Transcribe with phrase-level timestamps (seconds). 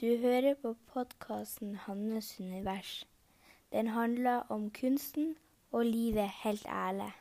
[0.00, 3.04] Du hører på podkasten 'Hannes univers'.
[3.72, 5.34] Den handler om kunsten
[5.72, 7.12] og livet helt ærlig.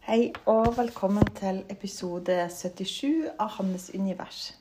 [0.00, 4.59] Hei og velkommen til episode 77 av Hannes univers.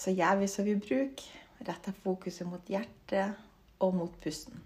[0.00, 1.24] Så gjør vi som vi bruker,
[1.68, 3.34] retter fokuset mot hjertet
[3.84, 4.62] og mot pusten.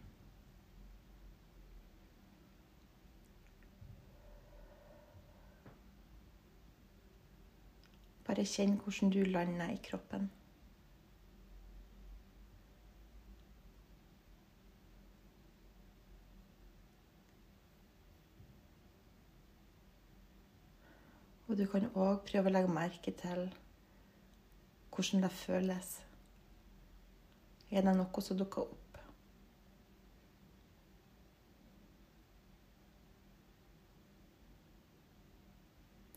[8.29, 10.31] Bare kjenn hvordan du lander i kroppen.
[21.49, 23.49] Og du kan òg prøve å legge merke til
[24.95, 26.01] hvordan det føles.
[27.71, 28.99] Er det noe som dukker opp?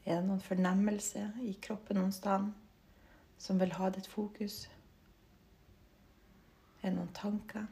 [0.05, 2.45] Er det noen fornemmelse i kroppen noen sted
[3.41, 4.61] som vil ha ditt fokus?
[6.79, 7.65] Er det noen tanker?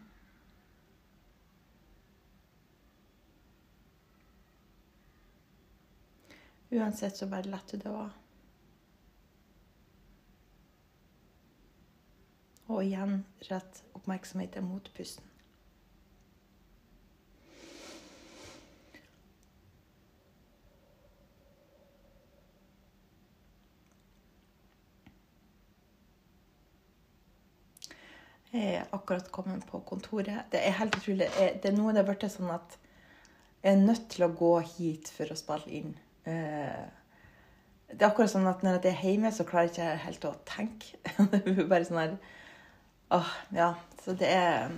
[6.76, 8.25] Uansett så bare letter det være.
[12.68, 15.26] Og igjen rett oppmerksomheten mot pusten.
[28.56, 30.46] Jeg er akkurat kommet på kontoret.
[30.52, 31.28] Det er helt utrolig.
[31.36, 32.78] Det er noe det har blitt sånn at
[33.66, 35.92] jeg er nødt til å gå hit for å spille inn.
[36.24, 36.86] Eh,
[37.92, 40.34] det er akkurat sånn at når jeg er hjemme, så klarer jeg ikke helt å
[40.48, 41.02] tenke.
[41.34, 42.16] Det er bare sånn her
[43.10, 43.76] Åh, ja.
[44.04, 44.70] Så det er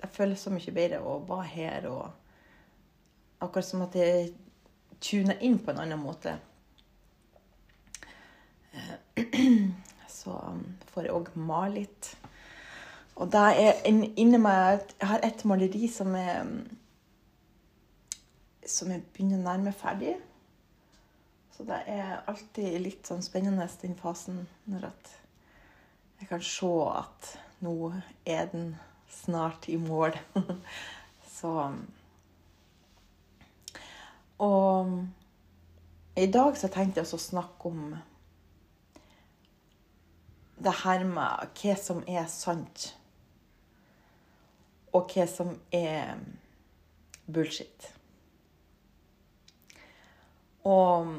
[0.00, 2.10] Jeg føler så mye bedre å være her og
[3.40, 4.32] Akkurat som at jeg
[5.00, 6.34] tuner inn på en annen måte.
[8.76, 9.54] Eh,
[10.20, 10.34] så
[10.92, 12.10] får jeg òg male litt.
[13.16, 16.44] Og der er inni meg Jeg har et maleri som er
[18.68, 20.14] som jeg begynner å nærme ferdig.
[21.56, 25.14] Så det er alltid litt sånn spennende den fasen når at
[26.20, 27.92] jeg kan se at nå
[28.26, 28.76] er den
[29.10, 30.16] snart i mål.
[31.36, 31.72] Så
[34.38, 34.92] Og
[36.16, 37.82] i dag så tenkte jeg å snakke om
[40.60, 42.90] det her med hva som er sant,
[44.92, 46.16] og hva som er
[47.28, 47.90] bullshit.
[50.68, 51.12] Og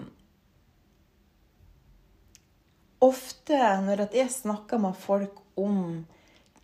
[3.02, 6.04] ofte når jeg snakker med folk om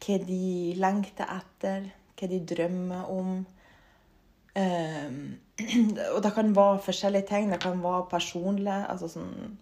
[0.03, 3.31] hva de lengter etter, hva de drømmer om
[4.57, 5.19] um,
[6.13, 7.51] Og det kan være forskjellige ting.
[7.51, 9.57] Det kan være personlig, altså sånn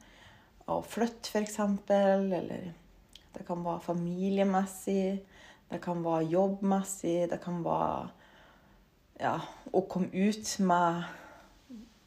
[0.67, 1.59] å flytte, f.eks.
[1.95, 2.71] Eller
[3.35, 5.21] det kan være familiemessig.
[5.71, 7.29] Det kan være jobbmessig.
[7.31, 8.09] Det kan være
[9.23, 9.37] ja,
[9.71, 11.05] å komme ut med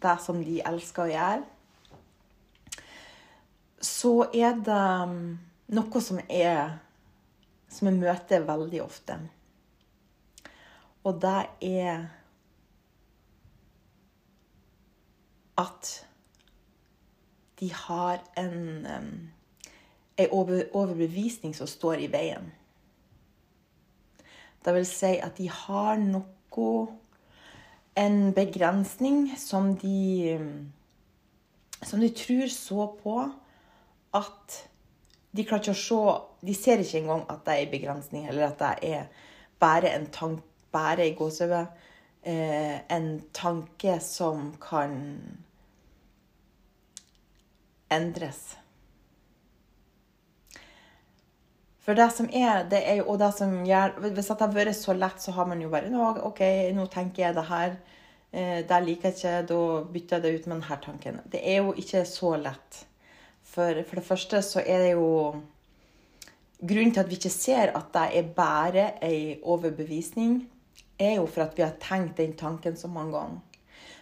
[0.04, 1.46] det som de elsker å gjøre
[3.84, 4.84] så er det
[5.76, 6.78] noe som er
[7.68, 9.18] Som jeg møter veldig ofte.
[11.04, 12.06] Og det er
[15.58, 15.90] at
[17.60, 18.86] de har en,
[20.16, 22.52] en overbevisning som står i veien.
[24.64, 26.24] Det vil si at de har noe
[27.98, 30.38] En begrensning som de
[31.82, 33.14] Som de tror så på
[34.14, 34.67] at
[35.38, 38.50] de klarer ikke å se De ser ikke engang at det er en begrensning, eller
[38.50, 39.26] at det er
[39.62, 41.54] bare en tanke Bare i gåsehud
[42.28, 44.98] eh, en tanke som kan
[47.90, 48.42] endres.
[51.80, 54.76] For det som er, det er jo, og det som gjør Hvis det har vært
[54.76, 56.42] så lett, så har man jo bare nå, OK,
[56.76, 57.78] nå tenker jeg det her.
[58.30, 59.46] Eh, det liker jeg ikke.
[59.48, 59.62] Da
[59.94, 61.20] bytter jeg det ut med denne tanken.
[61.32, 62.84] Det er jo ikke så lett.
[63.58, 65.08] For, for det første så er det jo
[66.58, 70.40] Grunnen til at vi ikke ser at det er bare ei overbevisning,
[70.98, 73.60] er jo for at vi har tenkt den tanken så mange ganger.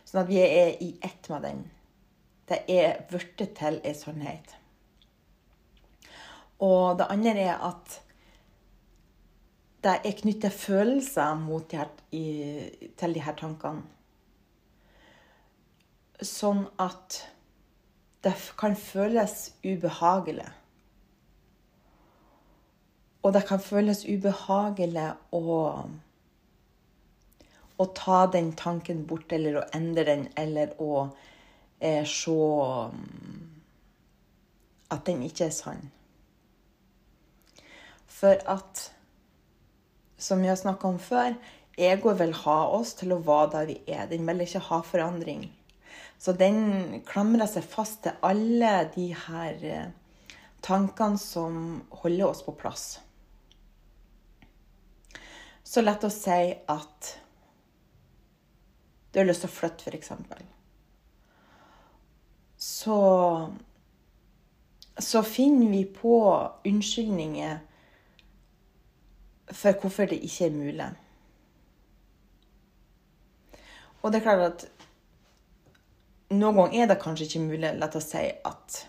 [0.08, 1.60] Sånn at vi er i ett med den.
[2.48, 4.56] Det er blitt til ei sannhet.
[6.64, 8.00] Og det andre er at
[9.84, 12.24] det er knyttet følelser de her, i,
[12.96, 13.84] til her tankene.
[16.24, 17.20] Sånn at
[18.26, 20.48] det kan føles ubehagelig.
[23.22, 25.42] Og det kan føles ubehagelig å,
[27.78, 31.08] å ta den tanken bort, eller å endre den, eller å
[31.78, 33.44] eh, se mm,
[34.94, 35.86] at den ikke er sann.
[38.06, 38.88] For at,
[40.18, 41.34] som vi har snakka om før,
[41.78, 44.06] egoet vil ha oss til å være der vi er.
[44.10, 45.48] Den vil ikke ha forandring.
[46.18, 51.60] Så den klamrer seg fast til alle de her eh, tankene som
[52.02, 52.86] holder oss på plass.
[55.66, 56.40] Så lett å si
[56.72, 57.12] at
[59.12, 60.12] du har lyst til å flytte, f.eks.
[62.56, 62.98] Så
[64.98, 67.58] så finner vi på unnskyldninger
[69.52, 70.86] for hvorfor det ikke er mulig.
[74.02, 74.64] Og det er klart at
[76.30, 78.84] noen ganger er det kanskje ikke mulig lett å si at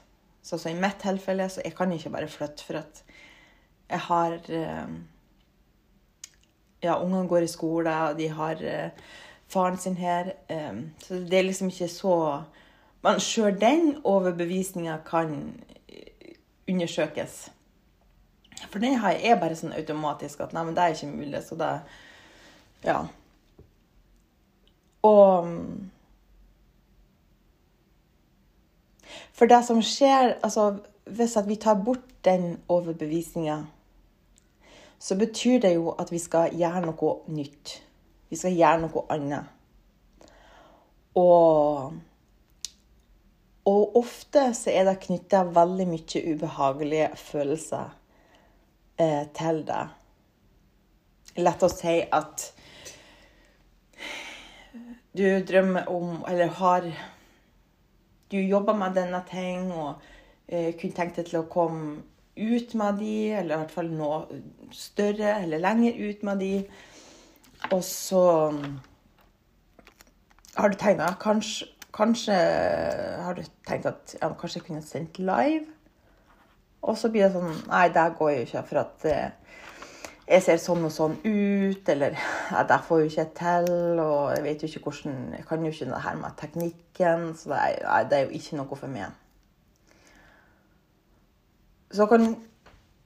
[0.47, 3.01] Sånn som i mitt tilfelle, så jeg kan ikke bare flytte for at
[3.89, 4.93] jeg har eh,
[6.83, 9.09] Ja, ungene går i skole, og de har eh,
[9.51, 10.31] faren sin her.
[10.47, 12.15] Eh, så det er liksom ikke så
[13.03, 15.35] Men sjøl den overbevisninga kan
[16.67, 17.35] undersøkes.
[18.71, 21.59] For den har er bare sånn automatisk at nei, men det er ikke mulig, så
[21.59, 21.73] det
[22.87, 23.01] Ja.
[25.03, 25.47] Og
[29.33, 30.77] For det som skjer altså
[31.07, 33.61] Hvis vi tar bort den overbevisninga,
[34.99, 37.77] så betyr det jo at vi skal gjøre noe nytt.
[38.27, 39.53] Vi skal gjøre noe annet.
[41.15, 41.93] Og,
[43.71, 47.95] og ofte så er det knytta veldig mye ubehagelige følelser
[48.99, 49.83] eh, til det.
[51.39, 52.49] Lett å si at
[55.17, 56.91] du drømmer om, eller har
[58.31, 60.01] du jobber med denne ting og
[60.47, 62.01] eh, kunne tenkt deg til å komme
[62.37, 64.11] ut med de, eller i hvert fall nå
[64.75, 66.51] større eller lenger ut med de.
[67.71, 68.25] Og så
[70.57, 72.35] har du at kanskje, kanskje
[73.23, 75.65] har du tenkt at ja, kanskje jeg kunne sendt live.
[76.81, 79.57] Og så blir det sånn Nei, det går jo ikke, for at eh,
[80.27, 83.69] jeg ser sånn og sånn ut, eller ja, det får jo ikke jeg til,
[84.03, 87.53] og jeg vet jo ikke hvordan Jeg kan jo ikke det her med teknikken, så
[87.53, 89.13] det er, nei, det er jo ikke noe for meg.
[91.95, 92.27] Så, kan,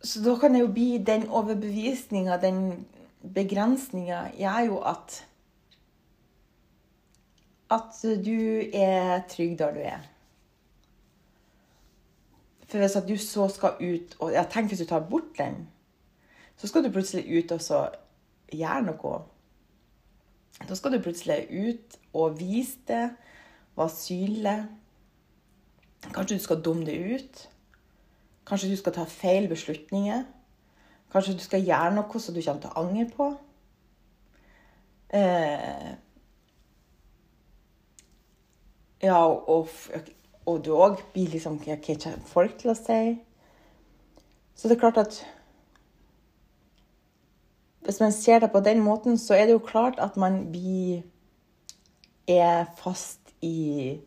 [0.01, 2.87] så da kan det jo bli den overbevisninga, den
[3.21, 5.25] begrensninga, gjør jo at
[7.71, 10.01] At du er trygg der du er.
[12.67, 15.69] For hvis at du så skal ut og jeg tenker hvis du tar bort den
[16.61, 17.77] så skal du plutselig ut og så
[18.53, 19.15] gjøre noe.
[20.69, 23.07] Da skal du plutselig ut og vise det,
[23.77, 24.59] være synlig.
[26.13, 27.41] Kanskje du skal dumme det ut.
[28.45, 30.21] Kanskje du skal ta feil beslutninger.
[31.11, 33.31] Kanskje du skal gjøre noe som du kommer til å angre på.
[35.17, 35.91] Eh,
[39.01, 39.73] ja, og,
[40.45, 43.03] og du òg blir liksom Hva kommer folk til å si?
[44.53, 45.23] Så det er klart at
[47.91, 51.01] hvis man ser det på den måten, så er det jo klart at man blir
[52.27, 53.99] er fast i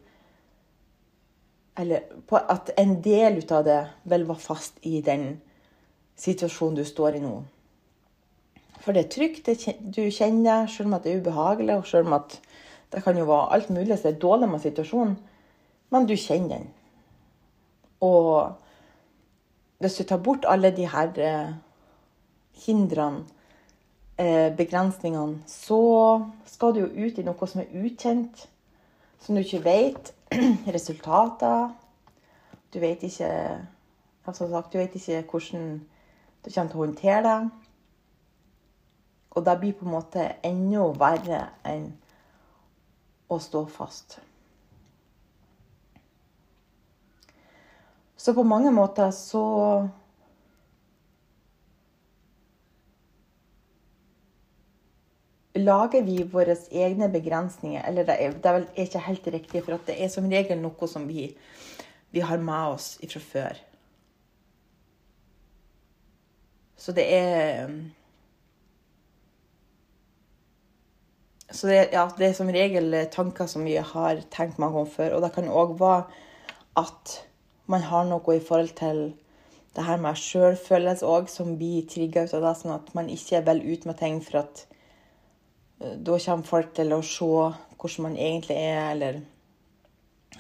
[1.77, 2.01] Eller
[2.33, 5.41] at en del ut av det vil være fast i den
[6.17, 7.33] situasjonen du står i nå.
[8.79, 9.51] For det er trygt,
[9.97, 12.39] du kjenner det, selv om det er ubehagelig, og selv om at
[12.93, 15.19] det kan jo være alt mulig som er dårlig med situasjonen,
[15.91, 16.71] men du kjenner den.
[18.01, 18.55] Og
[19.83, 21.55] hvis du tar bort alle de her eh,
[22.67, 23.25] hindrene
[24.17, 28.45] begrensningene, så skal du jo ut i noe som er ukjent,
[29.21, 30.13] som du ikke vet
[30.77, 31.73] resultater.
[32.75, 33.31] Du vet ikke
[34.27, 35.67] altså sagt, du vet ikke hvordan
[36.45, 37.39] du kommer til å håndtere det.
[39.35, 41.89] Og det blir på en måte enda verre enn
[43.33, 44.21] å stå fast.
[48.17, 49.45] Så på mange måter så
[55.65, 57.83] lager vi våre egne begrensninger.
[57.89, 60.89] Eller det er, det er vel ikke helt riktig, for det er som regel noe
[60.91, 61.29] som vi,
[62.15, 63.61] vi har med oss fra før.
[66.77, 67.71] Så det er
[71.55, 75.13] Så det, ja, det, er som regel tanker som vi har tenkt mange ganger før.
[75.15, 76.03] Og det kan òg være
[76.81, 77.13] at
[77.71, 79.05] man har noe i forhold til
[79.77, 83.39] det her med sjølfølelse òg, som blir trigga ut av det, sånn at man ikke
[83.39, 84.65] er vel ut med ting for at
[86.07, 87.31] da kommer folk til å se
[87.85, 89.21] hvordan man egentlig er, eller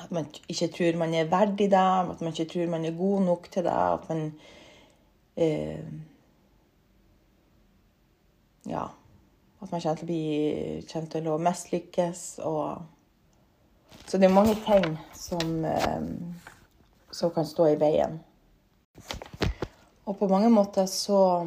[0.00, 3.22] at man ikke tror man er verdig det, at man ikke tror man er god
[3.22, 3.72] nok til det.
[3.72, 4.32] At man
[5.36, 5.84] eh,
[8.66, 8.86] Ja.
[9.62, 12.82] At man kommer til å bli kommer til å mislykkes og
[14.06, 16.02] Så det er mange ting som, eh,
[17.10, 18.18] som kan stå i veien.
[20.06, 21.46] Og på mange måter så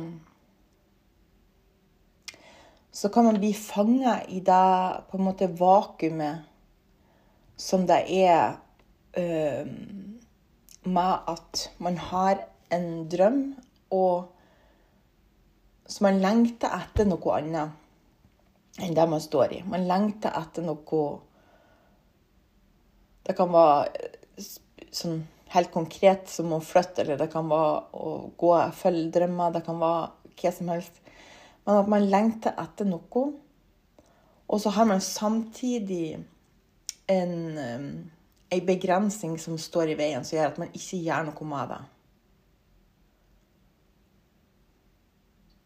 [2.98, 6.48] Så kan man bli fanga i det på en måte vakuumet
[7.58, 8.58] som det er
[9.18, 9.68] øh,
[10.88, 12.42] med at man har
[12.74, 13.56] en drøm,
[13.92, 14.34] og
[15.88, 19.64] så man lengter etter noe annet enn det man står i.
[19.66, 21.06] Man lengter etter noe
[23.28, 24.06] Det kan være
[24.96, 29.54] sånn helt konkret som å flytte, eller det kan være å gå og følge drømmer,
[29.54, 31.02] det kan være hva som helst.
[31.68, 33.26] Men at man lengter etter noe.
[34.48, 36.16] Og så har man samtidig
[37.12, 37.34] en,
[38.50, 41.82] en begrensning som står i veien, som gjør at man ikke gjør noe med det.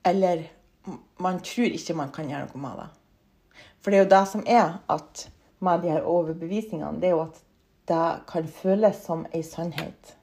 [0.09, 0.43] Eller
[1.21, 2.89] man tror ikke man kan gjøre noe med det.
[3.81, 5.27] For det er jo det som er at
[5.61, 7.41] med de her overbevisningene, det er jo at
[7.91, 10.15] det kan føles som ei sannhet.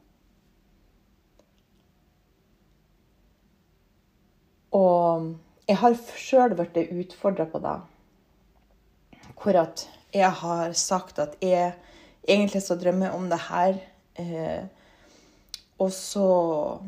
[4.74, 5.36] Og
[5.68, 7.76] jeg har sjøl blitt utfordra på det.
[9.38, 9.84] Hvor at
[10.14, 11.74] jeg har sagt at jeg
[12.24, 13.76] egentlig så drømmer om det her.
[14.16, 14.64] Eh,
[15.78, 16.80] og så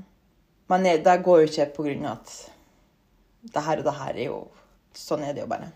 [0.70, 4.24] Men det går jo ikke på grunn av at det her og det her er
[4.24, 4.40] jo
[4.94, 5.68] Sånn er det jo bare.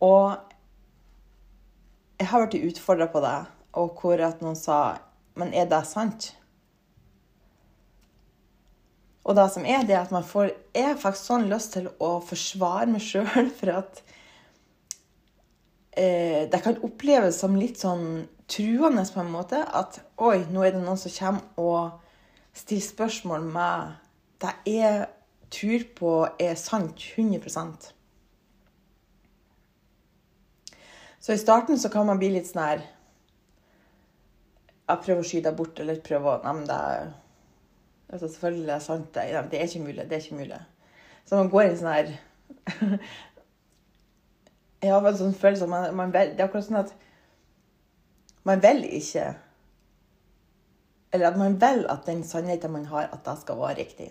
[0.00, 0.36] Og
[2.20, 3.38] jeg har blitt utfordra på det,
[3.74, 4.98] og hvor at noen sa
[5.34, 6.34] Men er det sant?
[9.30, 12.16] Og det som er, det at man får Jeg har faktisk sånn lyst til å
[12.24, 14.02] forsvare meg sjøl for at
[15.94, 19.62] eh, Det kan oppleves som litt sånn truende på en måte.
[19.62, 23.94] At oi, nå er det noen som kommer og stiller spørsmål med
[24.42, 25.06] det jeg
[25.54, 27.90] tror på er sant 100%
[31.20, 32.84] Så i starten så kan man bli litt sånn her
[34.90, 37.10] Jeg prøver å skyte bort, eller prøve å Nei, men det er
[38.12, 39.14] altså, Selvfølgelig er det sant.
[39.14, 40.04] Det, det er ikke mulig.
[40.04, 40.60] Det er ikke mulig.
[41.24, 42.08] Så man går i sånn her
[44.82, 46.94] Jeg har en sånn følelse av man, man Det er akkurat sånn at
[48.48, 49.26] man vil ikke
[51.12, 54.08] Eller at man vil at den sannheten man har, at det skal være riktig.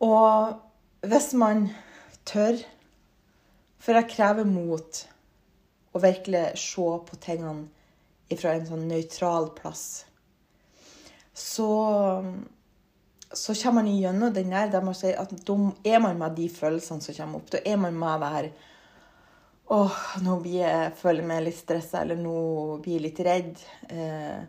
[0.00, 0.56] Og
[1.06, 1.68] hvis man
[2.28, 2.60] tør
[3.78, 5.04] For det krever mot
[5.90, 7.79] å virkelig se på tingene
[8.38, 10.04] fra en sånn nøytral plass.
[11.34, 11.68] Så,
[13.32, 15.56] så kommer man igjennom den der der man sier at da
[15.86, 17.50] er man med de følelsene som kommer opp.
[17.54, 18.50] Da er man med det her
[19.70, 22.32] Åh, nå blir jeg, føler jeg meg litt stressa, eller nå
[22.82, 23.60] blir jeg litt redd.
[23.94, 24.40] Eh,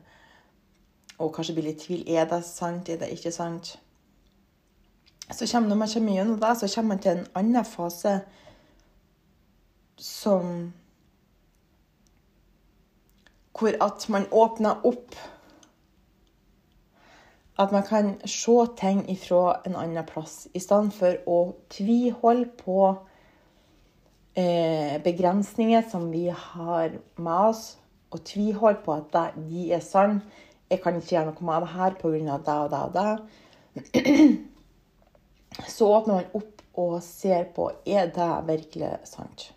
[1.21, 2.01] og kanskje blir litt tvil.
[2.09, 2.89] Er det sant?
[2.89, 3.75] Er det ikke sant?
[5.29, 8.15] Så kommer, når man kommer gjennom det, så kommer man til en annen fase
[10.01, 10.73] som
[13.61, 15.15] Hvor at man åpner opp.
[17.59, 21.37] At man kan se ting ifra en annen plass, i stedet for å
[21.69, 22.79] tviholde på
[24.33, 27.77] eh, begrensninger som vi har med oss,
[28.09, 30.23] og tviholde på at det, de er sann.
[30.71, 32.39] Jeg kan ikke gjøre noe med det her pga.
[32.49, 34.41] det og det og det
[35.75, 39.51] så åpner man opp og ser på er det virkelig sant.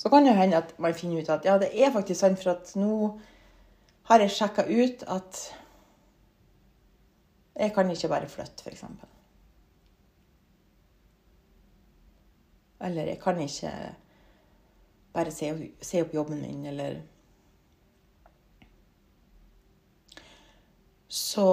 [0.00, 2.54] Så kan det hende at man finner ut at ja, det er faktisk sant, for
[2.54, 3.18] at nå
[4.08, 5.40] har jeg sjekka ut at
[7.60, 8.84] jeg kan ikke bare flytte, f.eks.
[12.80, 13.74] Eller jeg kan ikke
[15.12, 15.52] bare se,
[15.84, 17.02] se opp jobben min, eller
[21.10, 21.44] Så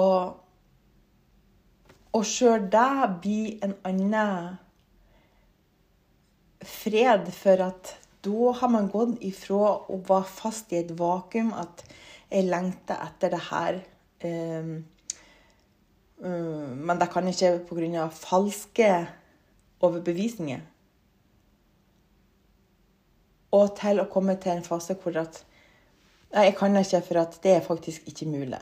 [2.16, 4.56] Og sjøl det blir en annen
[6.64, 11.84] fred, for at da har man gått ifra å være fast i et vakuum, at
[12.28, 13.80] jeg lengter etter det her.
[14.24, 14.72] Um,
[16.20, 18.08] um, men det kan ikke pga.
[18.12, 18.90] falske
[19.80, 20.60] overbevisninger.
[23.56, 25.44] Og til å komme til en fase hvor at
[26.28, 28.60] jeg kan ikke, for at det er faktisk ikke mulig.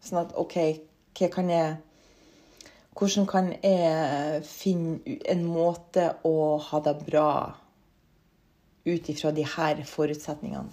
[0.00, 0.56] Sånn at OK,
[1.18, 1.76] hva kan jeg
[2.96, 7.26] Hvordan kan jeg finne en måte å ha det bra
[8.86, 10.72] ut ifra her forutsetningene?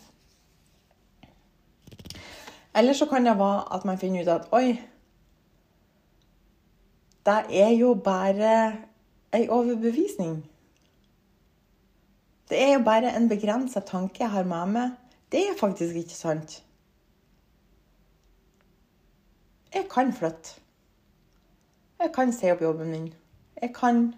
[2.75, 4.81] Eller så kan det være at man finner ut at oi,
[7.25, 8.77] det er jo bare
[9.33, 10.43] ei overbevisning.
[12.49, 14.91] Det er jo bare en begrensa tanke jeg har med meg.
[15.31, 16.63] Det er faktisk ikke sant.
[19.73, 20.61] jeg kan flytte.
[21.99, 23.13] Jeg kan si opp jobben min.
[23.61, 24.13] Jeg kan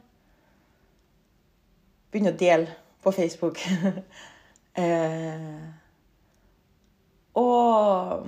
[2.12, 2.76] begynne å dele
[3.06, 3.62] på Facebook.
[4.82, 5.64] eh,
[7.38, 8.28] og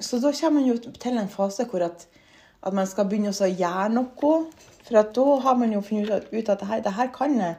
[0.00, 2.06] Så da kommer man jo til en fase hvor at,
[2.66, 4.30] at man skal begynne å gjøre noe.
[4.86, 7.58] For da har man jo funnet ut at det her, det her kan jeg.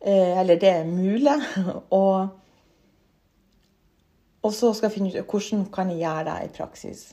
[0.00, 1.36] Eh, eller det er mulig.
[2.00, 2.28] Og,
[4.42, 7.06] og så skal jeg finne ut hvordan kan jeg gjøre det i praksis.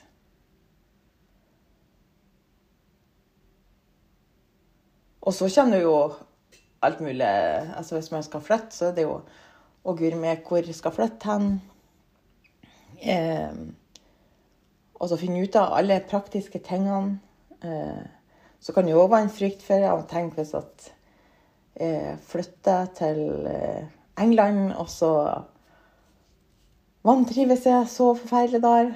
[5.24, 5.98] Og så kommer det jo
[6.84, 7.27] alt mulig
[7.77, 9.22] altså Hvis man skal flytte, så er det jo
[9.84, 11.48] Å, guri meg, hvor skal flytte hen?
[13.03, 13.56] Eh,
[14.96, 17.18] og så finne ut av alle praktiske tingene.
[17.60, 18.06] Eh,
[18.63, 20.88] så kan det jo òg være en frykt for å tenke hvis at
[21.75, 23.92] jeg flytter til eh,
[24.24, 25.12] England, og så
[27.03, 28.94] vantrives jeg så forferdelig der.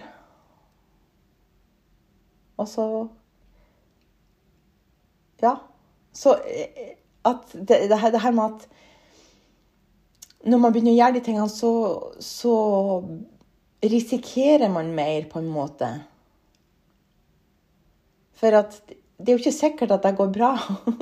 [2.58, 2.88] Og så
[5.44, 5.58] Ja.
[6.18, 6.96] Så eh,
[7.28, 8.68] at det, det, her, det her med at
[10.48, 11.72] når man begynner å gjøre de tingene, så,
[12.24, 12.54] så
[13.84, 15.90] risikerer man mer, på en måte.
[18.38, 20.54] For at det er jo ikke sikkert at det går bra.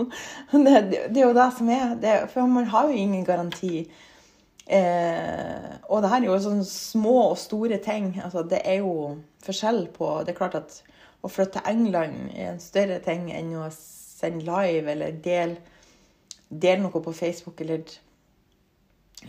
[0.66, 0.76] det,
[1.12, 1.96] det, er jo det som er.
[2.00, 3.84] Det, for man har jo ingen garanti.
[4.66, 8.14] Eh, og det her er jo sånne små og store ting.
[8.24, 10.80] Altså, det er jo forskjell på Det er klart at
[11.22, 13.68] å flytte til England er en større ting enn å
[14.16, 15.58] sende live eller del,
[16.50, 17.84] del noe på Facebook eller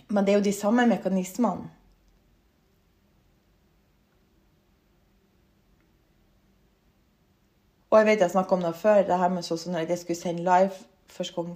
[0.09, 1.71] Men det er jo de samme mekanismene.
[7.91, 10.19] Og jeg vet jeg snakka om det før, det her med sånn at jeg skulle
[10.19, 10.75] sende live
[11.09, 11.55] første gang.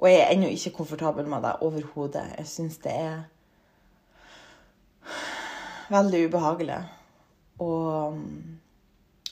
[0.00, 2.24] Og jeg er ennå ikke komfortabel med det overhodet.
[2.38, 3.22] Jeg syns det er
[5.90, 6.82] veldig ubehagelig.
[7.58, 8.18] Og,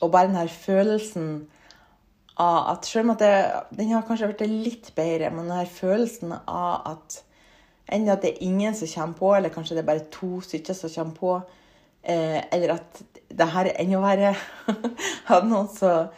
[0.01, 1.49] og bare den her følelsen
[2.39, 3.33] av at Selv om at det,
[3.79, 7.23] den har kanskje blitt litt bedre, men den følelsen av at
[7.93, 10.77] enda at det er ingen som kommer på, eller kanskje det er bare to stykker
[10.77, 11.35] som kommer på,
[12.03, 14.35] eh, eller at det her er enda verre
[15.35, 16.09] At noen som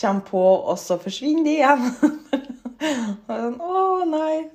[0.00, 1.90] kommer på, og så forsvinner de igjen.
[3.26, 4.46] sånn, Å, nei.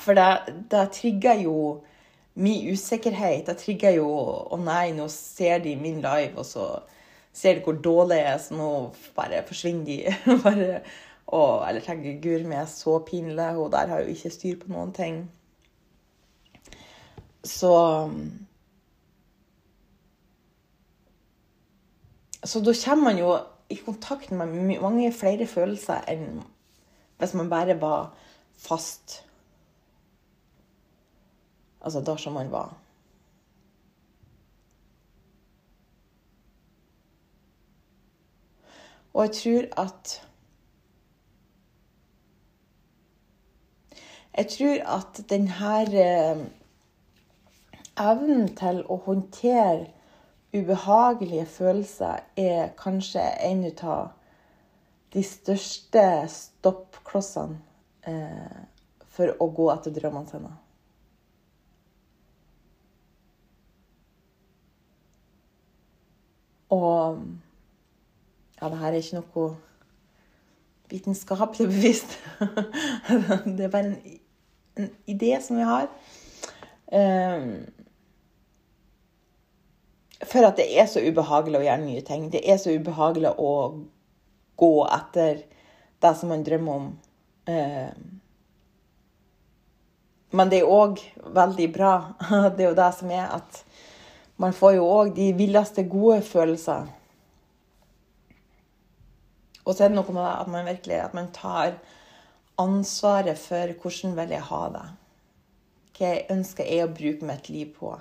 [0.00, 1.58] For det, det trigger jo
[2.34, 3.46] min usikkerhet.
[3.46, 4.08] Det trigger jo
[4.50, 6.66] Å nei, nå ser de min live, og så
[7.34, 8.70] ser du hvor dårlig jeg er, så nå
[9.16, 9.98] bare forsvinner de.
[10.44, 10.80] bare,
[11.26, 13.50] og, eller tenker Guri meg, så pinlig.
[13.56, 15.24] Hun der har jo ikke styr på noen ting.
[17.44, 17.74] Så
[22.44, 23.38] Så da kommer man jo
[23.72, 26.42] i kontakt med mange flere følelser enn
[27.18, 28.10] hvis man bare var
[28.60, 29.22] fast.
[31.80, 32.74] Altså da som man var.
[39.14, 40.20] Og jeg tror at
[44.36, 46.40] Jeg tror at denne eh,
[48.02, 49.86] evnen til å håndtere
[50.54, 54.08] ubehagelige følelser er kanskje en av
[55.14, 57.60] de største stoppklossene
[58.10, 58.58] eh,
[59.06, 60.50] for å gå etter drømmene sine.
[66.74, 67.22] Og
[68.64, 69.48] ja, det her er ikke noe
[70.88, 72.14] vitenskapelig bevisst.
[73.56, 73.96] det er bare en,
[74.80, 75.90] en idé som vi har.
[76.88, 77.66] Um,
[80.24, 82.30] for at det er så ubehagelig å gjøre nye ting.
[82.32, 83.52] Det er så ubehagelig å
[84.56, 85.44] gå etter
[86.00, 86.90] det som man drømmer om.
[87.44, 87.92] Eh,
[90.32, 91.04] men det er òg
[91.36, 91.94] veldig bra.
[92.56, 93.64] Det er jo det som er at
[94.40, 96.88] man får jo òg de villeste gode følelser.
[99.64, 101.78] Og så er det noe med at man virkelig at man tar
[102.60, 104.86] ansvaret for hvordan vil jeg ha det.
[105.94, 107.94] Hva jeg ønsker jeg å bruke mitt liv på.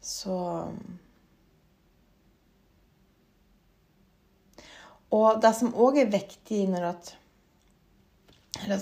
[0.00, 0.36] Så
[5.10, 7.08] Og det som òg er viktig når at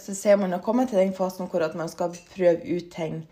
[0.02, 3.22] så ser man har kommet til den fasen hvor man skal prøve ut ting,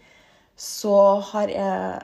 [0.57, 2.03] så har jeg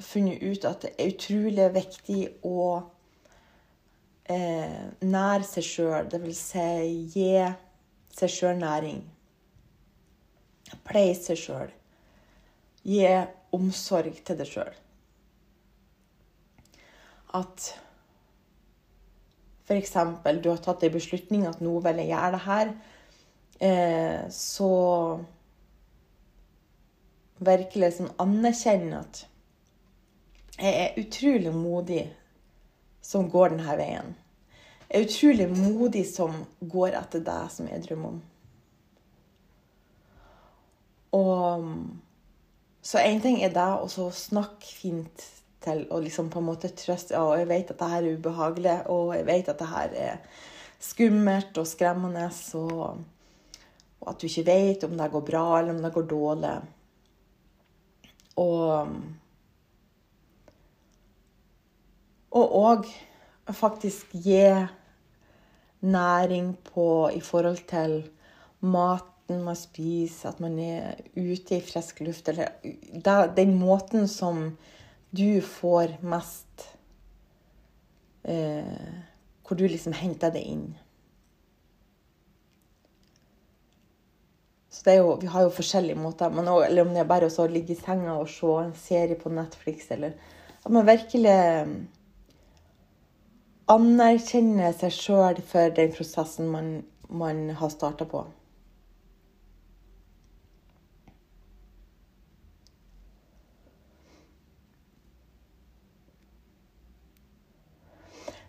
[0.00, 2.68] funnet ut at det er utrolig viktig å
[4.30, 6.08] eh, nære seg sjøl.
[6.08, 6.68] Det vil si
[7.12, 7.32] gi
[8.16, 9.02] seg sjøl næring.
[10.88, 11.72] Pleie seg sjøl.
[12.88, 13.04] Gi
[13.56, 14.74] omsorg til deg sjøl.
[17.36, 17.72] At
[19.68, 19.92] f.eks.
[20.40, 22.70] du har tatt en beslutning at nå vil jeg gjøre det her,
[23.60, 24.70] eh, så
[27.44, 29.24] virkelig sånn anerkjenne at
[30.58, 32.02] jeg er utrolig modig
[33.04, 34.16] som går denne veien.
[34.88, 38.20] Jeg er utrolig modig som går etter det som jeg drømmer om.
[41.18, 41.70] Og
[42.82, 45.24] Så én ting er det å snakke fint
[45.60, 48.76] til og liksom på en måte trøste Ja, jeg vet at det her er ubehagelig,
[48.88, 50.20] og jeg vet at det her er
[50.80, 53.02] skummelt og skremmende, og,
[54.00, 56.54] og at du ikke vet om det går bra eller om det går dårlig.
[58.38, 58.88] Og
[63.48, 64.44] og faktisk gi
[65.80, 68.10] næring på i forhold til
[68.60, 74.58] maten man spiser, at man er ute i frisk luft, eller den måten som
[75.16, 76.68] du får mest
[78.24, 78.64] eh,
[79.48, 80.76] Hvor du liksom henter det inn.
[84.78, 86.30] Så jo, Vi har jo forskjellige måter.
[86.30, 89.18] Men også, eller om det er bare å ligge i senga og se en serie
[89.18, 90.14] på Netflix, eller
[90.64, 91.34] at man virkelig
[93.68, 96.68] anerkjenner seg sjøl for den prosessen man,
[97.10, 98.22] man har starta på.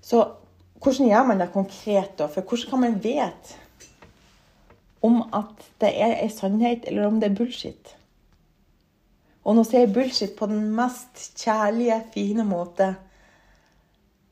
[0.09, 0.21] Så
[0.81, 2.29] hvordan gjør man det konkret, da?
[2.29, 3.57] For hvordan kan man vite
[5.01, 7.93] om at det er ei sannhet, eller om det er bullshit?
[9.47, 12.89] Og nå sier jeg bullshit på den mest kjærlige, fine måte.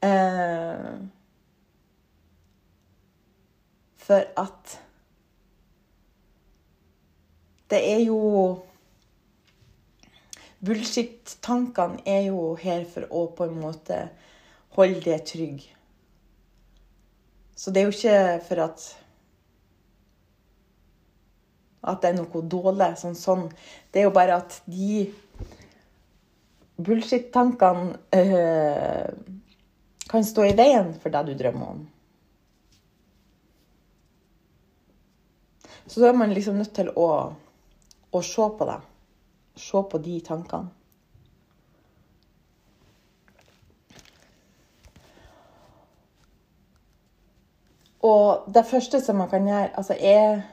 [0.04, 0.98] Eh,
[4.08, 4.78] for at
[7.70, 8.20] det er jo
[10.58, 13.98] Bullshit-tankene er jo her for å på en måte
[14.74, 15.62] holde det trygg.
[17.54, 18.86] Så det er jo ikke for at
[21.88, 22.92] at det er noe dårlig.
[23.00, 23.46] Sånn, sånn.
[23.92, 25.08] Det er jo bare at de
[26.78, 29.12] bullshit-tankene øh,
[30.08, 31.86] kan stå i veien for det du drømmer om.
[35.88, 37.10] Så da er man liksom nødt til å,
[38.12, 38.82] å se på det.
[39.58, 40.74] Se på de tankene.
[48.08, 50.44] Og det første som man kan gjøre Altså, jeg,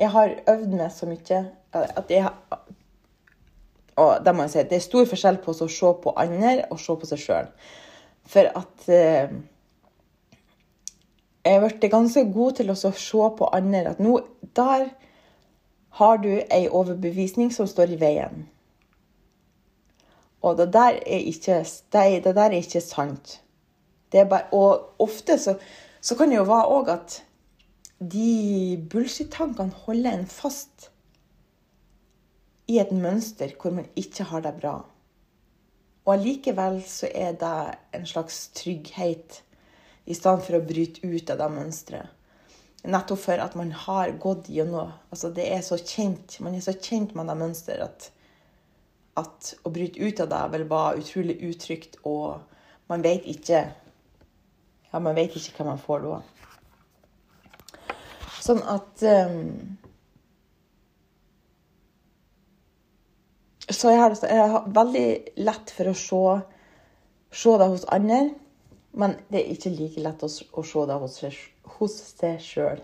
[0.00, 1.40] jeg har øvd meg så mye
[1.76, 2.28] at jeg
[4.00, 6.78] Og det må jeg si, det er stor forskjell på å se på andre og
[6.80, 7.48] se på seg sjøl.
[8.24, 9.34] For at eh,
[11.44, 12.92] jeg har blitt ganske god til å se
[13.36, 14.14] på andre at nå
[14.56, 14.88] der
[16.00, 18.46] har du ei overbevisning som står i veien.
[20.40, 21.60] Og det der er ikke,
[21.92, 23.40] det, det der er ikke sant.
[24.12, 25.54] Bare, og ofte så,
[26.00, 27.20] så, kan det jo være òg at
[28.00, 30.88] de bullshit-tankene holder en fast
[32.70, 34.78] i et mønster hvor man ikke har det bra.
[36.06, 37.56] Og allikevel så er det
[37.96, 39.42] en slags trygghet,
[40.08, 42.16] i stedet for å bryte ut av det mønsteret.
[42.88, 46.72] Nettopp for at man har gått gjennom altså det er så kjent, Man er så
[46.72, 48.06] kjent med det mønsteret at,
[49.20, 52.40] at å bryte ut av det vil være utrolig utrygt, og
[52.88, 53.66] man vet ikke
[54.90, 56.22] Ja, man vet ikke hva man får da.
[58.40, 59.76] Sånn at um,
[63.70, 65.08] Så jeg har, jeg har, veldig
[65.46, 66.22] lett for å se,
[67.30, 68.16] se, det hos andre,
[68.98, 71.20] men det er ikke like lett å, å se det hos,
[71.76, 72.82] hos seg sjøl.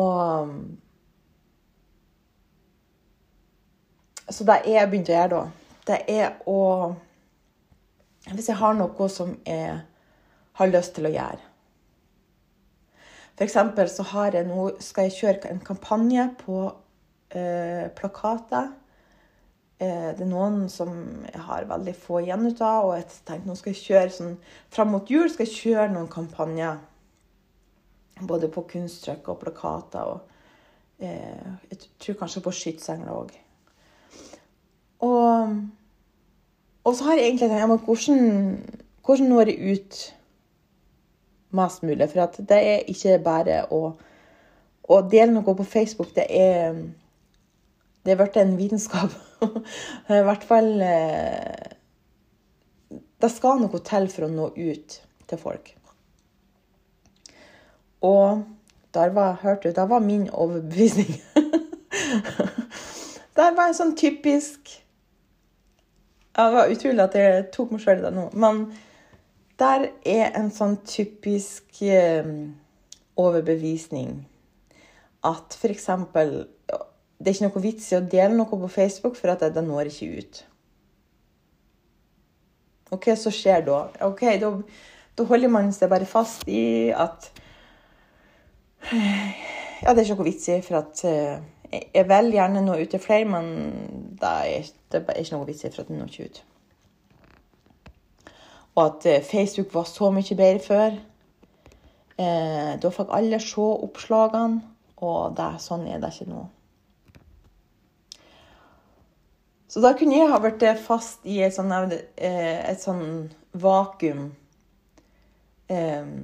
[0.00, 0.56] Og
[4.30, 5.44] Så det jeg begynte begynt å gjøre da,
[5.90, 6.58] det er å
[8.30, 9.78] Hvis jeg har noe som jeg
[10.60, 11.49] har lyst til å gjøre
[13.40, 13.56] F.eks.
[13.96, 16.60] så har jeg nå, skal jeg kjøre en kampanje på
[17.32, 18.68] eh, plakater
[19.80, 20.92] Eh, det er noen som
[21.24, 24.34] jeg har veldig få igjen ut av, og jeg tenkte nå skal jeg kjøre sånn
[24.68, 26.82] Fram mot jul skal jeg kjøre noen kampanjer.
[28.28, 30.10] Både på kunsttrykk og plakater.
[30.12, 33.32] Og eh, jeg tror kanskje på skytsengler òg.
[35.00, 35.56] Og,
[36.84, 38.58] og, så har jeg egentlig tenkt hvordan,
[39.06, 40.02] hvordan når jeg ut
[41.56, 42.08] mest mulig?
[42.10, 43.82] For det er ikke bare å,
[44.90, 46.12] å dele noe på Facebook.
[46.16, 46.74] Det er
[48.04, 49.12] det er blitt en vitenskap.
[50.08, 51.76] I hvert fall eh,
[53.20, 54.96] Det skal noe til for å nå ut
[55.28, 55.74] til folk.
[58.00, 58.46] Og
[58.94, 61.20] der var, hørte du, der var min overbevisning.
[63.38, 64.72] der var en sånn typisk
[66.34, 68.30] Det var utrolig at jeg tok meg sjøl i det nå.
[68.32, 68.64] Men
[69.60, 72.26] der er en sånn typisk eh,
[73.20, 74.22] overbevisning
[75.26, 75.88] at f.eks.
[77.20, 79.90] Det er ikke noe vits i å dele noe på Facebook, for at det, når
[79.90, 80.40] ikke ut.
[82.96, 83.82] OK, så skjer da?
[84.08, 84.50] Ok, da,
[85.18, 87.30] da holder man seg bare fast i at
[88.90, 91.36] Ja, det er ikke noe vits i, for at eh,
[91.70, 93.52] jeg vil gjerne nå ut til flere, men
[94.20, 96.40] det er, det er ikke noe vits i, for at det når ikke ut.
[98.80, 100.94] Og at eh, Facebook var så mye bedre før.
[102.16, 104.62] Eh, da fikk alle se oppslagene,
[105.04, 106.46] og det, sånn er det ikke nå.
[109.70, 111.70] Så da kunne jeg ha vært fast i et sånn,
[112.16, 113.04] eh, sånn
[113.52, 114.30] vakuum.
[115.70, 116.14] Eh,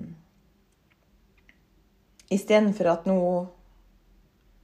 [2.33, 3.21] Istedenfor at nå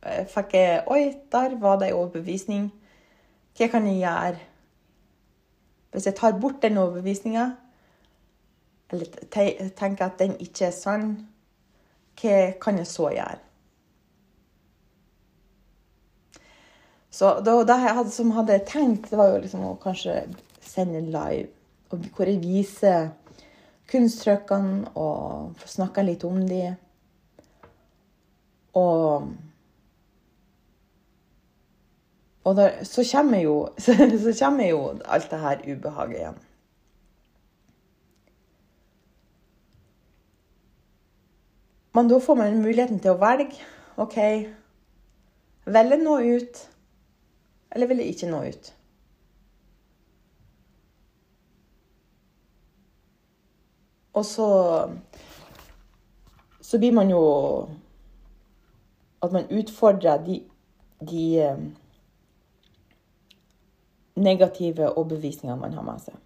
[0.02, 2.70] eh, fikk jeg Oi, der var det en overbevisning.
[3.54, 4.40] Hva kan jeg gjøre?
[5.92, 7.52] Hvis jeg tar bort den overbevisninga,
[8.92, 11.14] eller tenker at den ikke er sann,
[12.20, 13.40] hva kan jeg så gjøre?
[17.12, 20.22] Så det, da jeg som hadde tenkt, det var jo liksom å kanskje
[20.64, 21.50] sende live,
[21.92, 23.10] hvor jeg viser
[23.92, 26.62] kunsttrykkene og får snakka litt om de.
[28.80, 29.32] Og
[32.42, 36.40] og da, så, kommer jo, så kommer jo alt det her ubehaget igjen.
[41.94, 43.58] Men da får man muligheten til å velge.
[44.00, 44.16] OK,
[45.68, 46.62] vil jeg nå ut,
[47.70, 48.70] eller vil jeg ikke nå ut?
[54.12, 54.48] Og så
[56.60, 57.20] Så blir man jo
[59.22, 60.42] At man utfordrer de,
[61.00, 61.58] de eh,
[64.16, 66.16] negative overbevisningene man har med seg.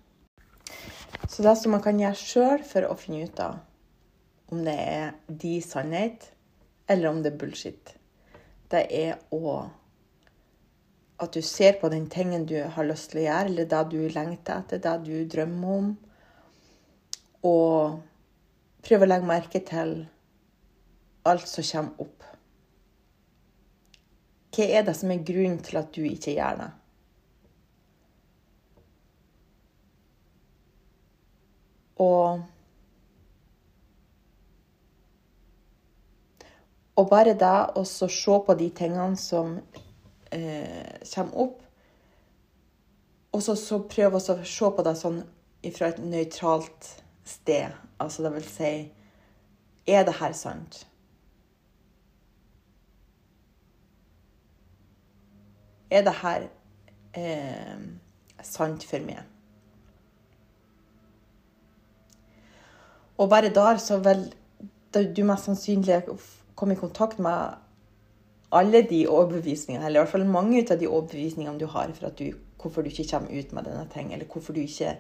[1.29, 3.59] Så det som man kan gjøre sjøl for å finne ut av
[4.53, 6.31] om det er de sannhet,
[6.89, 7.97] eller om det er bullshit.
[8.71, 9.59] Det er å
[11.17, 14.03] At du ser på den tingen du har lyst til å gjøre, eller det du
[14.13, 15.87] lengter etter, det du drømmer om.
[17.49, 17.95] Og
[18.85, 19.95] prøve å legge merke til
[21.25, 22.27] alt som kommer opp.
[24.53, 26.69] Hva er det som er grunnen til at du ikke gjør det?
[32.05, 32.45] Og
[36.97, 39.59] Og bare det å se på de tingene som
[40.33, 41.63] eh, kommer opp,
[43.37, 45.21] og så, så prøve å se på det sånn
[45.77, 46.89] fra et nøytralt
[47.27, 47.75] sted.
[48.01, 48.73] Altså det vil si
[49.87, 50.87] Er det her sant?
[55.91, 56.49] Er det her
[57.15, 57.85] eh,
[58.43, 59.21] sant for meg?
[63.17, 64.27] Og bare der så vil
[65.17, 66.03] du mest sannsynlig
[66.57, 67.63] komme i kontakt med
[68.57, 72.31] alle de overbevisningene, eller i hvert fall mange av de overbevisningene du har for du,
[72.61, 74.97] hvorfor du ikke kommer ut med denne ting, eller hvorfor du ikke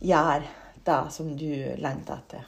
[0.00, 0.46] gjør
[0.86, 2.46] det som du lengter etter.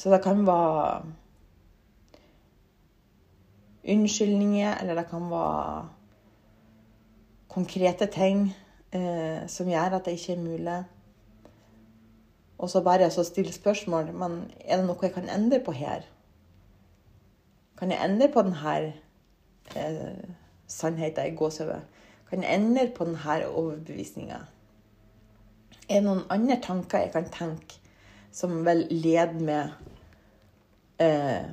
[0.00, 1.02] Så det kan være
[3.84, 5.88] unnskyldninger, eller det kan være
[7.50, 8.46] konkrete ting
[8.92, 10.78] eh, som gjør at det ikke er mulig.
[12.60, 16.04] Og så bare så stille spørsmål Men er det noe jeg kan endre på her?
[17.78, 18.92] Kan jeg endre på denne
[19.76, 20.24] eh,
[20.68, 21.80] sannheten i gåsehud?
[22.28, 24.42] Kan jeg endre på denne overbevisninga?
[25.88, 27.78] Er det noen andre tanker jeg kan tenke
[28.30, 29.72] som vil lede meg
[31.00, 31.48] eh,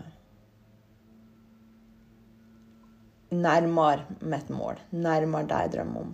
[3.32, 4.84] nærmere mitt mål?
[4.91, 6.12] Nærmere det jeg drømmer om?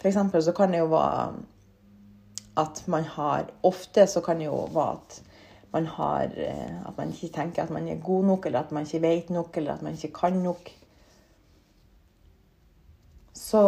[0.00, 1.40] For eksempel så kan det jo være
[2.60, 5.20] at man har Ofte så kan det jo være at
[5.72, 8.86] man har eh, At man ikke tenker at man er god nok, eller at man
[8.86, 10.70] ikke vet nok, eller at man ikke kan nok.
[13.34, 13.62] Så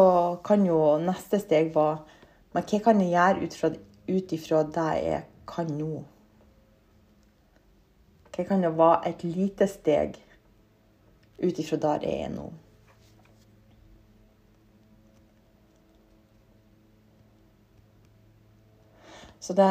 [0.44, 1.98] kan jo neste steg være
[2.52, 3.76] Men hva kan jeg gjøre
[4.12, 6.02] ut ifra det jeg kan nå?
[8.32, 10.18] Hva kan det være et lite steg
[11.42, 12.50] ut ifra der jeg er nå?
[19.42, 19.68] Så det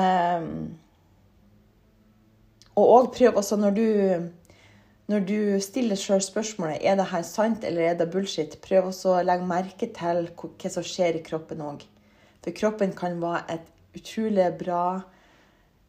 [2.75, 3.87] Og òg prøv også når du
[5.11, 9.17] når du stiller sjøl spørsmålet er det her sant eller er det bullshit, prøv også
[9.17, 11.83] å legge merke til hva som skjer i kroppen òg.
[12.39, 14.83] For kroppen kan være et utrolig bra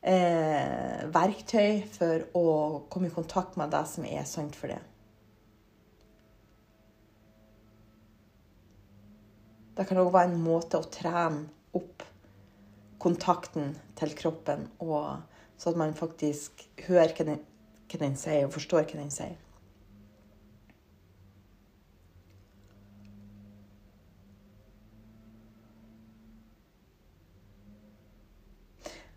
[0.02, 2.46] eh, verktøy for å
[2.90, 4.82] komme i kontakt med det som er sant for deg.
[9.78, 11.46] Det kan òg være en måte å trene
[11.78, 12.02] opp
[13.02, 15.22] kontakten til kroppen, og,
[15.58, 17.40] så at man faktisk hører hva den,
[17.90, 19.38] hva den sier, og forstår hva den sier.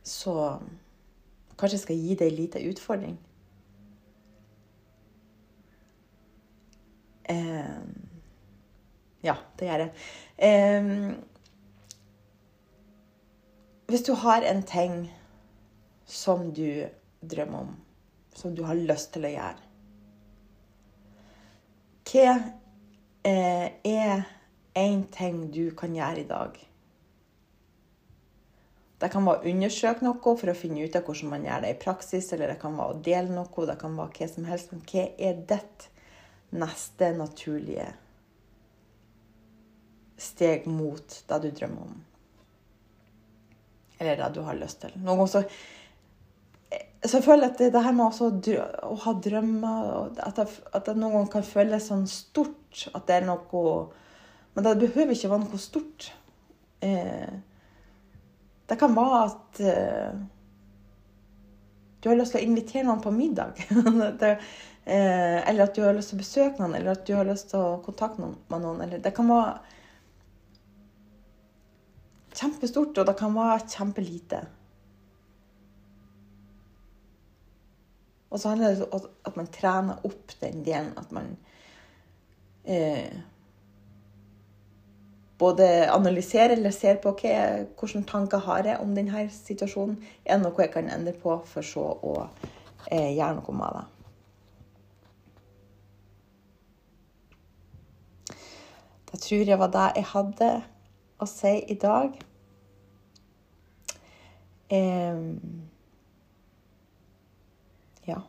[0.06, 0.34] Så
[1.58, 3.16] kanskje jeg skal gi deg en liten utfordring.
[7.30, 7.80] Eh,
[9.26, 9.94] ja, det gjør jeg.
[10.50, 10.90] Eh,
[13.88, 15.14] hvis du har en ting
[16.06, 16.86] som du
[17.22, 17.76] drømmer om,
[18.36, 19.62] som du har lyst til å gjøre
[22.06, 22.32] Hva
[23.26, 24.26] eh, er
[24.78, 26.58] én ting du kan gjøre i dag?
[29.02, 31.74] Det kan være å undersøke noe for å finne ut av hvordan man gjør det
[31.74, 34.72] i praksis, eller det kan være å dele noe, det kan være hva som helst.
[34.72, 35.88] Men hva er ditt
[36.56, 37.90] neste naturlige
[40.22, 41.98] steg mot det du drømmer om?
[44.00, 44.94] Eller det du har lyst til.
[45.00, 45.44] Noen ganger så
[47.06, 50.96] så jeg føler at det, det her med å ha drømmer At det, at det
[50.98, 52.88] noen ganger kan føles sånn stort.
[52.98, 53.66] At det er noe
[54.56, 56.08] Men det behøver ikke være noe stort.
[56.86, 57.36] Eh,
[58.66, 60.16] det kan være at eh,
[62.02, 63.60] du har lyst til å invitere noen på middag.
[64.22, 64.32] det,
[64.86, 67.52] eh, eller at du har lyst til å besøke noen, eller at du har lyst
[67.52, 68.82] til å kontakte noen med noen.
[68.86, 69.75] Eller det kan være
[72.36, 74.42] kjempestort, og det kan være kjempelite.
[78.36, 80.92] Og så handler det om at man trener opp den delen.
[81.00, 81.38] At man
[82.68, 83.16] eh,
[85.40, 89.98] både analyserer eller ser på okay, hvilke tanker har jeg om denne situasjonen.
[90.26, 92.16] Er det noe jeg kan endre på, for så å
[92.92, 93.86] eh, gjøre noe med det.
[99.12, 100.54] Da tror jeg var det jeg hadde
[101.20, 102.16] å si i dag.
[104.70, 105.22] Eh,
[108.08, 108.20] ja.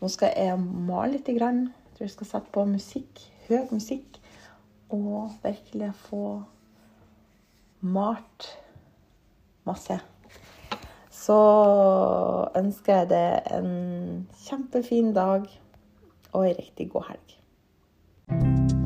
[0.00, 1.28] Nå skal jeg male litt.
[1.28, 4.18] Jeg tror jeg skal sette på musikk, høy musikk,
[4.92, 6.24] og virkelig få
[7.82, 8.48] malt
[9.68, 9.98] masse.
[11.22, 11.38] Så
[12.58, 15.46] ønsker jeg deg en kjempefin dag
[16.32, 18.81] og ei riktig god helg.